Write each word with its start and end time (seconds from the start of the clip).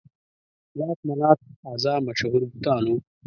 لات، 0.77 0.97
منات، 1.07 1.39
عزا 1.71 1.95
مشهور 2.07 2.41
بتان 2.55 2.83
وو. 2.89 2.97